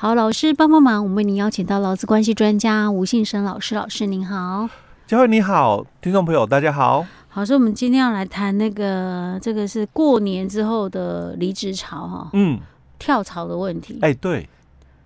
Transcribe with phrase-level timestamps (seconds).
[0.00, 4.68] 好，老师帮帮忙，我们为您邀请到劳资关系专家吴信生老师，老师您好，
[5.08, 7.04] 佳慧你好，听众朋友大家好。
[7.26, 12.60] 好，所以我们今天要来谈那个，这个是过年之后的离职潮哈，嗯，
[12.96, 13.98] 跳槽的问题。
[14.00, 14.48] 哎，对，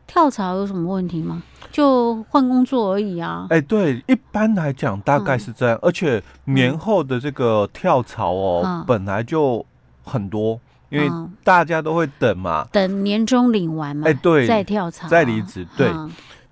[0.07, 1.43] 跳槽有什么问题吗？
[1.71, 3.47] 就换工作而已啊。
[3.49, 9.65] 哎，对，一般来讲大概是这样，而且年后的这个跳槽哦，本来就
[10.05, 10.61] 很多。
[10.93, 11.11] 因为
[11.43, 15.91] 大家都会等嘛，等年终领完嘛，哎，对，再跳槽，再离职，对。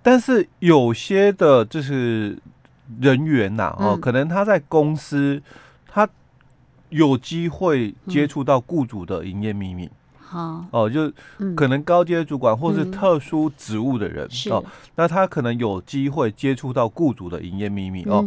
[0.02, 2.38] 但是有些的就是
[3.00, 5.42] 人员呐，哦，可能他在公司，
[5.86, 6.08] 他
[6.88, 11.12] 有机会接触到雇主的营业秘密，好，哦，就
[11.54, 14.64] 可能高阶主管或是特殊职务的人哦，
[14.96, 18.24] 那他可能有机会接触到雇主的营业秘密哦，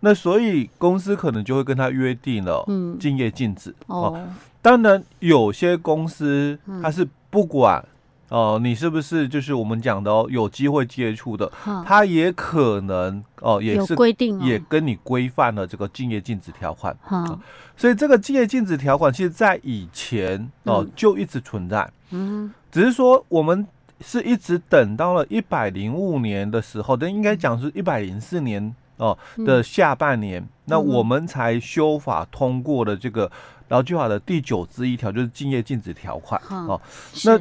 [0.00, 4.26] 那所以公司可能就会跟他约定了，嗯，竞业禁止哦。
[4.62, 7.84] 当然，有些公司它是不管
[8.28, 11.50] 哦、你是不是就是我们讲的哦，有机会接触的，
[11.84, 16.96] 它也可能哦、呃，也是规定，也跟你规范了这个竞业禁止条款。
[17.10, 17.36] 嗯，
[17.76, 21.90] 所以这个竞业禁止条款，其实在以前哦、呃、就一直存在。
[22.10, 23.66] 嗯，只是说我们
[24.00, 33.28] 是一直等到了一百零五年的时候，但应该讲是一百零四年哦、呃、的下半年，那我们才修法通过了这个。
[33.70, 36.80] 劳基法的第九之一条就是竞业禁止条款哦。
[37.24, 37.40] 那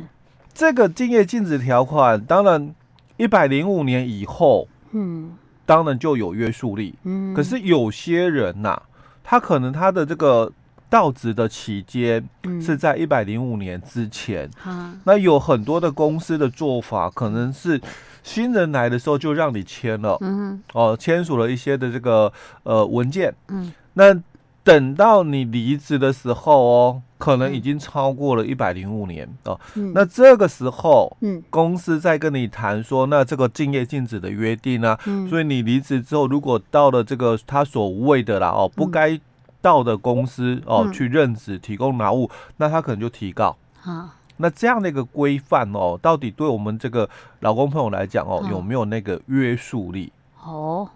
[0.54, 2.74] 这个竞业禁止条款，当然
[3.18, 5.36] 一百零五年以后，嗯，
[5.66, 6.94] 当然就有约束力。
[7.04, 8.84] 嗯，可是有些人呐、啊，
[9.24, 10.52] 他可能他的这个
[10.88, 12.24] 到职的期间
[12.62, 14.50] 是在一百零五年之前。
[14.68, 17.82] 嗯，那有很多的公司的做法，可能是
[18.22, 20.16] 新人来的时候就让你签了。
[20.22, 23.34] 嗯，哦，签署了一些的这个呃文件。
[23.48, 24.22] 嗯，那。
[24.70, 29.60] 等到你离职的时候哦，可能已经超过了一百零五年哦。
[29.74, 35.00] 嗯、那这个时候，嗯，公司在跟你谈说，那这个敬业禁止的约定呢、啊？
[35.08, 39.20] 嗯、所以你离职之后，如果到了这个他所谓的啦哦，不该
[39.60, 43.58] 到的公司哦、嗯、去任职提供劳务，那他可能就提告。
[43.80, 47.10] 好，那这样的一个规范哦，到底对我们这个
[47.40, 50.14] 老公朋友来讲哦，有没有那个约束力？
[50.44, 50.88] 哦。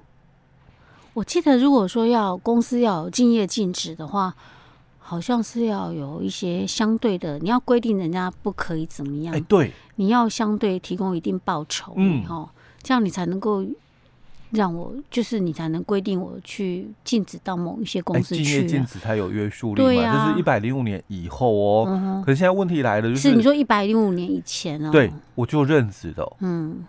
[1.13, 4.33] 我记得，如果说要公司要有竞业禁止的话，
[4.99, 9.35] 好像是要有一些相对的，你要规定人家不可以怎么样？
[9.35, 12.49] 哎，对，你要相对提供一定报酬，嗯，哦，
[12.81, 13.63] 这样你才能够
[14.51, 18.43] 让我，就是你才能规定我去禁止到某一些公司去。
[18.43, 20.27] 竞业禁止才有约束力嘛？
[20.27, 22.23] 这是一百零五年以后哦。
[22.25, 26.83] 可是现在问题来了，就是你说一百零五年以前哦，对，我就任职的，嗯，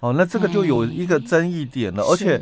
[0.00, 2.40] 哦，那这个就有一个争议点了，而且。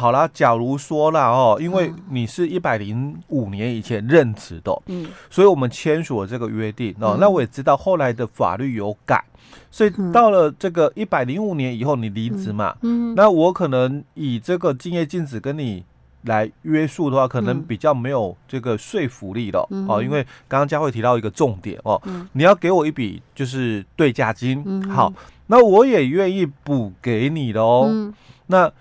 [0.00, 7.16] 好啦，假如说了哦，因为你是一百零五年以前任职的，嗯，所以我们签署了这个约定哦。
[7.16, 9.22] 嗯、那我也知道后来的法律有改，
[9.70, 15.84] 所以到了这个一百零五年以后你离职嘛，嗯，那我可能以这个敬业禁止跟你
[16.22, 20.02] 来约束的话，可能比较没有这个说服力了，嗯、哦。
[20.02, 25.12] 因为刚刚佳慧提到一个重点哦，嗯、你要给我一笔就是对价金，嗯、好，
[25.48, 28.14] 那我也愿意补给你的哦，嗯、
[28.46, 28.72] 那。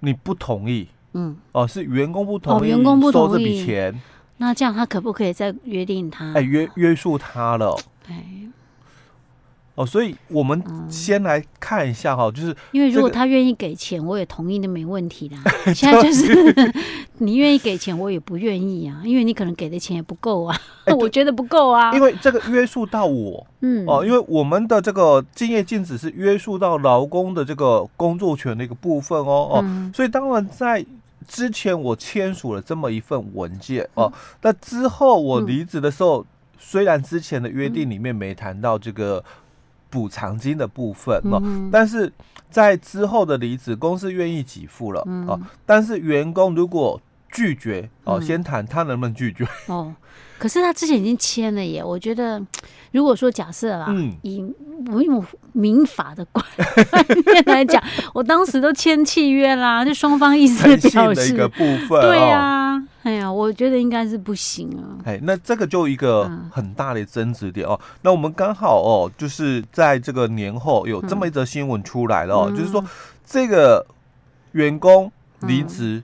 [0.00, 3.26] 你不同意，嗯，哦，是员工不同意，员工不同意。
[3.28, 4.00] 收这笔钱，
[4.38, 6.32] 那这样他可不可以再约定他？
[6.34, 7.76] 哎，约约束他了，
[8.08, 8.24] 哎，
[9.76, 10.60] 哦，所以我们
[10.90, 15.36] 先来看一下哈，就是因为如果他愿意给钱，我也同意，那没问题的。
[15.74, 16.72] 现在就是
[17.18, 20.58] 你愿意给钱，我也不愿意啊，因为你可能给的钱也不够啊，
[20.98, 30.84] 我觉得不够啊，因为这个约束到我，嗯，哦，因为我们的这个竞业禁止是约束到劳工的这个工作权的一个部分哦，哦，所以当然在
[31.28, 34.10] 之前我签署了这么一份文件哦，
[34.40, 36.24] 那之后我离职的时候，
[36.58, 39.22] 虽然之前的约定里面没谈到这个
[39.96, 41.40] 补偿金的部分哦，
[41.72, 42.12] 但是
[42.50, 47.00] 在之后的离职，公司愿意给付了啊，但是员工如果
[47.30, 49.94] 拒绝哦，先谈他能不能拒绝哦。
[50.38, 52.40] 可是他之前已经签了耶，我觉得
[52.92, 54.44] 如果说假设啦，嗯、以
[54.92, 56.44] 我用民法的观
[57.24, 57.82] 念来讲，
[58.12, 65.00] 我当时都签契约啦，就双方意思表示的一个部分，对呀、哎呀，我觉得应该是不行啊。
[65.06, 67.80] 哎，那这个就一个很大的争执点哦。
[68.02, 72.84] 那我们刚好哦，就是在这个年后有这么一则新闻出来了就是说
[73.24, 73.86] 这个
[74.52, 76.02] 员工离职。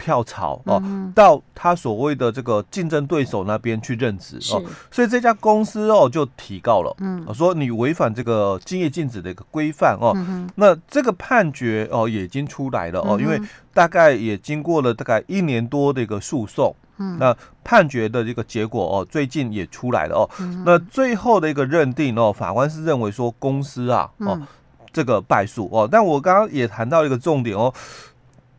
[0.00, 0.82] 嗯跳槽哦，
[1.14, 10.16] 到他所谓的这个竞争对手那边去任职哦，所以这家公司哦就提告了，嗯，说你违反这个竞业禁止的一个规范哦，
[10.54, 13.38] 那这个判决哦也已经出来了哦，因为
[13.74, 20.30] 大概也经过了大概一年多的一个诉讼嗯，那判决的这个结果哦，最近也出来了哦。
[20.40, 24.46] 嗯、那最后的一个认定哦，法官是认为说公司啊哦、嗯、
[24.92, 25.88] 这个败诉哦。
[25.90, 27.72] 但我刚刚也谈到一个重点哦，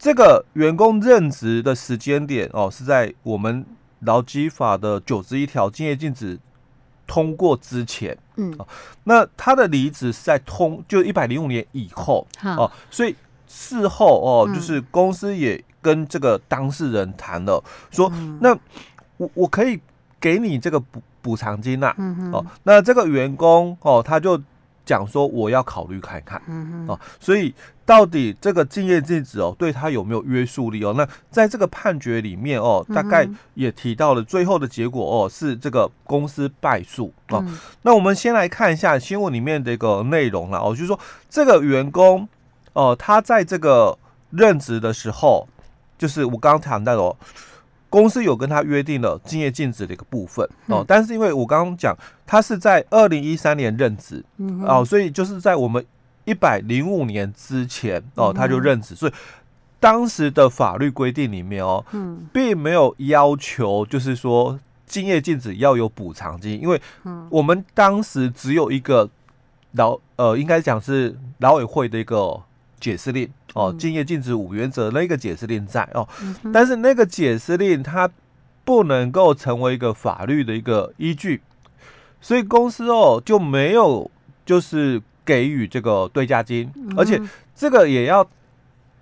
[0.01, 3.63] 这个员工任职的时间点哦，是在我们
[3.99, 6.39] 劳基法的九十一条竞业禁止
[7.05, 8.51] 通过之前，嗯，
[9.03, 13.15] 那他的离职是在通就一百零五年以后哦，所以
[13.47, 15.63] 事后哦，就是公司也。
[15.83, 18.07] 跟这个当事人谈了，说
[18.39, 18.55] 那
[19.17, 19.79] 我我可以
[20.19, 21.95] 给你这个补补偿金呐、啊，
[22.31, 24.39] 哦，那这个员工哦，他就
[24.91, 27.53] 讲说我要考虑看看，嗯哦，所以
[27.85, 30.93] 到底这个敬业禁止哦，对他有没有约束力哦？
[30.97, 37.41] 那在这个判决里面哦，大概也提到了最后的结果哦，是这个公司败诉哦。
[37.83, 40.99] 那我们先来看一下新闻里面的一个内容了哦，就是说
[41.29, 42.27] 这个员工
[42.73, 43.97] 哦，他在这个
[44.31, 45.47] 任职的时候。
[46.01, 47.15] 就是我刚刚谈到的，
[47.91, 51.93] 公司有跟他约定了竞业禁止的一个部分哦，但是因为我刚刚讲
[52.25, 54.23] 他是在二零一三年任职
[54.65, 55.85] 哦，所以就是在我们
[56.23, 59.11] 一百零五年之前哦，他就任职，所以
[59.79, 61.83] 当时的法律规定里面哦，
[62.31, 66.81] 并没有要求就是说竞业禁止要有补偿金，因为
[67.29, 69.09] 我们当时只有一个
[69.73, 72.41] 劳呃，应该讲是劳委会的一个
[72.81, 73.29] 解释令。
[73.53, 76.07] 哦，竞业禁止五原则那个解释令在哦，
[76.53, 78.09] 但是那个解释令它
[78.63, 81.41] 不能够成为一个法律的一个依据，
[82.21, 84.09] 所以公司哦就没有
[84.45, 87.21] 就是给予这个对价金，而且
[87.53, 88.25] 这个也要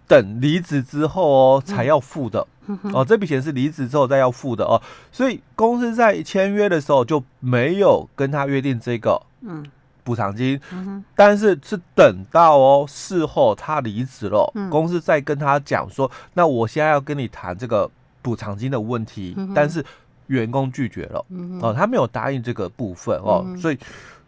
[0.08, 2.48] 等离职之后哦才要付的。
[2.92, 9.64] 哦，这笔钱是离职之后再要付的哦，所以公司在签约的时候就没有跟他约定这个嗯。
[10.10, 10.60] 补偿金，
[11.16, 17.88] 但是是等到哦事后他离职了，公司再跟他讲说，那我现在要跟你谈这个
[18.24, 19.86] 补偿金的问题，但是
[20.26, 21.24] 员工拒绝了。
[21.62, 23.78] 哦，他没有答应这个部分哦，所以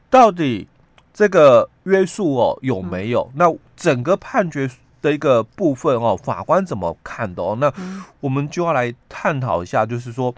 [0.07, 0.67] 到底
[1.11, 3.27] 这个约束哦有没有？
[3.33, 4.69] 那整个判决
[5.01, 7.57] 的一个部分哦，法官怎么看的哦？
[7.59, 7.73] 那
[8.19, 10.31] 我们就要来探讨一下，就是说。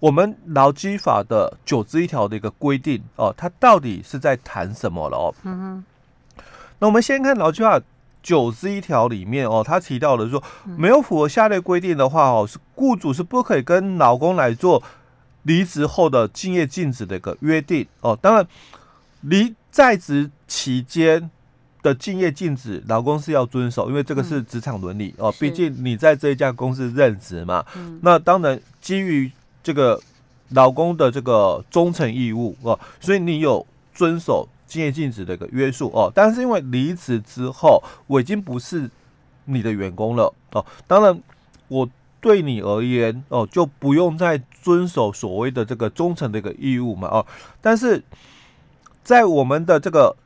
[0.00, 5.34] 我们劳基法的九十一条的一个规定哦，它到底是在谈什么了哦？
[5.44, 5.84] 嗯哼。
[6.78, 7.78] 那我们先看劳基法
[8.22, 14.82] 九十一条里面哦，它提到的说，没有符合下列规定的话哦，是雇主是不可以跟劳工来做
[15.42, 18.18] 离职后的敬业禁止的一个约定哦。
[18.20, 18.46] 当然，
[19.20, 21.30] 离在职期间
[21.82, 25.30] 的敬业禁止，劳工是要遵守，因为这个是职场伦理哦。
[25.38, 27.62] 毕竟你在这一家公司任职嘛，
[28.00, 29.30] 那当然基于。
[29.62, 30.00] 这个
[30.50, 36.10] 劳工的这个忠诚义务哦，所以你有遵守竞业禁止的一个约束哦。
[36.14, 38.90] 但是因为离职之后，我已经不是
[39.44, 40.64] 你的员工了哦。
[40.86, 41.22] 当然，
[41.68, 41.88] 我
[42.20, 47.26] 对你而言哦，就不用再遵守所谓的这个忠诚的一个义务嘛哦。
[47.60, 48.02] 但是
[49.02, 50.16] 在我们的这个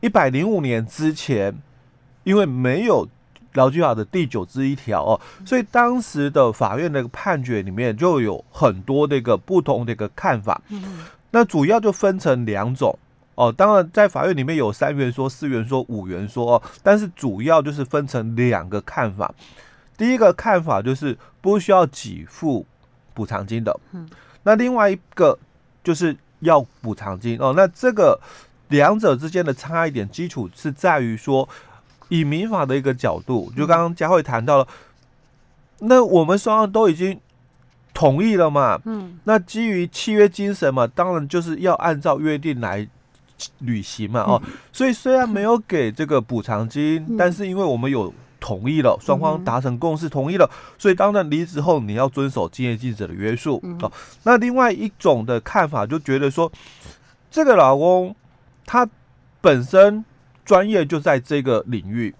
[0.00, 1.54] 一百零五年之前，
[2.22, 3.08] 因为没有。
[3.54, 10.60] 劳基法的第九之一条哦，所以当时的法院的判决里面就有很多的一个不同的一个看法。
[11.30, 12.98] 那主要就分成两种
[13.36, 19.32] 哦，当然在法院里面有三元说、四元说、五元说哦，但是主要就是分成两个看法。
[19.96, 22.66] 第一个看法就是不需要给付
[23.14, 23.78] 补偿金的，
[24.42, 25.38] 那另外一个
[25.84, 27.54] 就是要补偿金哦。
[27.56, 28.20] 那这个
[28.68, 31.48] 两者之间的差异点基础是在于说。
[32.08, 34.68] 以民法的一个角度，就刚刚佳慧谈到了，
[35.80, 37.18] 那我们双方都已经
[37.92, 42.86] 同意了嘛，嗯，那基于契约精神嘛，当然就是要按照约定来
[43.60, 44.42] 履行嘛，哦，
[44.72, 53.90] 所以虽然没有给这个补偿金，但是因为我们有同意了，双方达成共识同意了，所以当然离职后你要遵守竞业禁止的约束，哦，
[54.24, 56.50] 那另外一种的看法就觉得说，
[57.30, 58.14] 这个老公
[58.66, 58.88] 他
[59.40, 60.04] 本身。
[60.44, 62.14] 专业就在这个领域，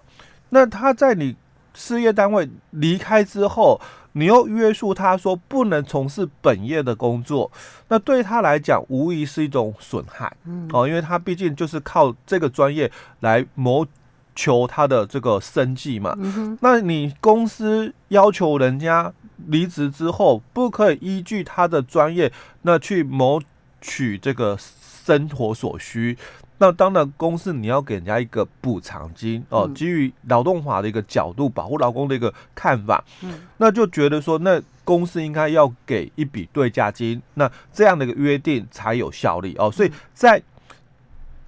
[0.49, 1.35] 那他在你
[1.73, 3.79] 事业单位离开之后，
[4.13, 7.51] 你又约束他说不能从事本业的工作，
[7.89, 10.35] 那对他来讲无疑是一种损害，
[10.71, 12.89] 哦，因为他毕竟就是靠这个专业
[13.19, 13.85] 来谋
[14.33, 16.17] 求他的这个生计嘛。
[16.61, 19.13] 那你公司要求人家
[19.47, 23.41] 离职之后，不可以依据他的专业，那去谋
[23.81, 26.17] 取这个生活所需。
[26.57, 39.69] 那当然，公司你要给人家一个补偿金哦，基于劳动法的一个角度，保护劳工的一个看法，嗯，那就觉得说，那公司应该要给一笔对价金，那这样的一个约定才有效力哦。
[39.69, 40.41] 所以在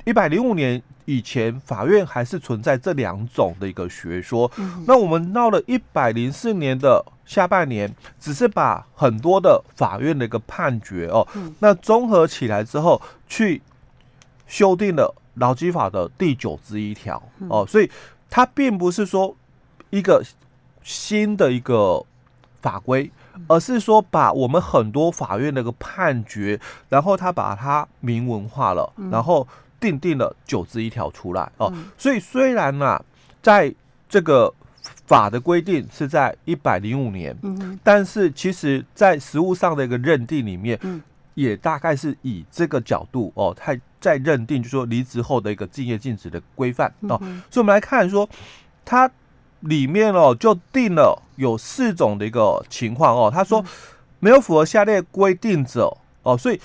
[0.04, 4.52] 一百零五年以前法院还是存在这两种的一个学说。
[4.58, 13.62] 嗯、那我们到了一百零四年的下半年，只是把很多的法院的一个判决哦，嗯、那综合起来之后，去
[14.48, 17.90] 修订了劳基法的第九之一条哦，所以
[18.30, 19.36] 它并不是说
[19.92, 20.24] 一个
[20.82, 22.04] 新的一个
[22.62, 23.12] 法规。
[23.48, 29.48] 而是说，把我们很多法院的一个判决，然后他把它明文化了，然后
[29.80, 31.72] 定定了九之一条出来哦。
[32.00, 33.00] 所以虽然啊，
[33.44, 33.72] 在
[34.10, 34.52] 这个
[35.06, 37.38] 法的规定是在一百零五年，
[37.84, 40.80] 但是其实在实务上的一个认定里面，
[41.38, 47.18] 也大概是以这个角度哦，他在认定，就是说离职后的一个敬业禁止的规范哦。
[47.50, 48.30] 所以我们来看说，
[48.84, 49.10] 它。
[49.62, 53.30] 里面哦，就定了有四种的一个情况哦。
[53.34, 53.66] 他说
[54.20, 55.92] 没有符合下列规定者
[56.22, 56.62] 哦，所以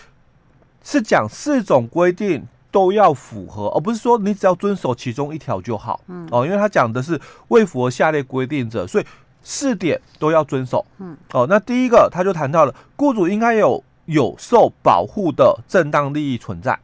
[0.84, 6.02] 是讲四种规定都要符合，而不是说你只要遵守其中一条就好。
[6.08, 9.06] 嗯哦，因为他讲的是未符合下列规定者，所以
[9.42, 10.84] 四点都要遵守。
[10.98, 16.78] 嗯哦，那第一个他就谈到了雇主应该有有受保护的正当利益存在。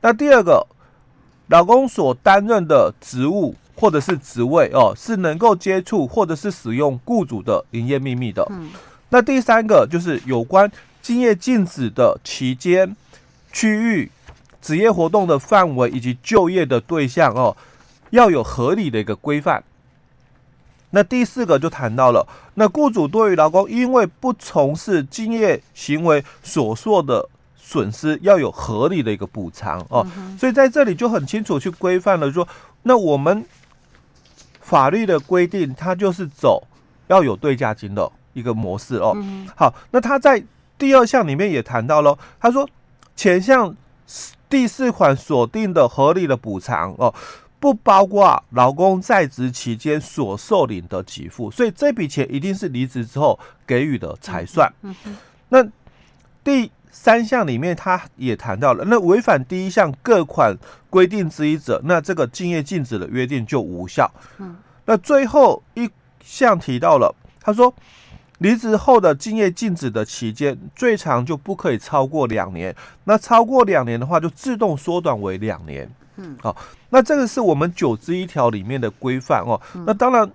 [0.00, 0.66] 那第二个，
[1.48, 3.54] 老公所担任的职务。
[3.74, 8.46] 或者是职位哦，是能够接触或者是使用雇主的营业秘密的。
[8.50, 8.70] 嗯，
[9.08, 12.94] 那第三个就是有关竞业禁止的期间、
[13.50, 14.12] 区域、
[14.60, 17.56] 职业活动的范围以及就业的对象哦，
[18.10, 19.64] 要有合理的一个规范。
[20.92, 30.06] 那第四个就谈到了，那雇主对于劳工因为不从事竞业行为所受的损失，要有合理的一个补偿哦。
[30.16, 32.46] 嗯、所以在这里就很清楚去规范了说，
[32.84, 33.44] 那我们。
[34.64, 36.62] 法律的规定，它就是走
[37.08, 39.12] 要有对价金的一个模式哦。
[39.16, 40.42] 嗯、好，那他在
[40.78, 42.66] 第二项里面也谈到了，他说
[43.14, 43.74] 前项
[44.48, 47.12] 第四款锁定的合理的补偿哦，
[47.62, 54.68] 不包括老公在职期间所受领的给付，所以这笔钱一定是离职之后给予的才算。
[54.82, 55.16] 嗯嗯、
[55.48, 55.64] 那
[56.42, 60.56] 第三项里面他也谈到了，那违反第一项各款
[60.90, 64.10] 规定之一者，那这个竞业禁止的约定就无效。
[64.38, 65.88] 嗯，那最后一
[66.20, 67.72] 项提到了，他说
[68.38, 75.88] 离职后的竞业禁止的期间最长就不可以超过两年，那超过两年的话就自动缩短为两年。
[76.22, 76.56] 嗯，好，
[76.90, 79.60] 那这个是我们九之一条里面的规范哦。
[79.86, 80.30] 那当然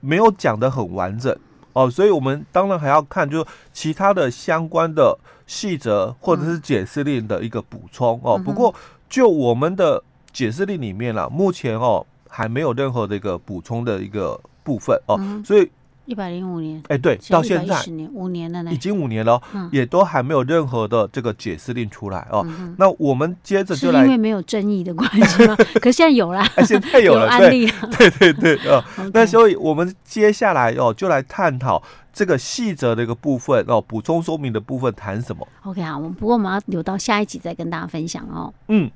[0.00, 1.34] 没有讲得很完整
[1.72, 5.18] 哦，所以我们当然还要看就其他的相关的。
[5.46, 8.74] 细则或者是解释令的一个补充哦，不过
[9.10, 10.02] 就我们的
[10.32, 15.70] 解释令里面了，目前哦还没有任何的一个补充的一个部分哦，所以
[16.06, 17.76] 一百零五年，哎对，到现在
[18.12, 19.40] 五年了呢，已经五年了，
[19.72, 22.46] 也都还没有任何的这个解释令出来哦。
[22.78, 25.56] 那我们接着就来，因为没有争议的关系吗？
[25.80, 27.66] 可现在有了，现在有了 案例，
[27.98, 28.84] 对对对啊。
[29.12, 31.82] 那所以我们接下来哦就来探讨。
[32.16, 38.54] 这个细则的一个部分哦，补充说明的部分谈什么？OK 啊，我们不过我们要留到下一集再跟大家分享哦。
[38.68, 38.88] 嗯。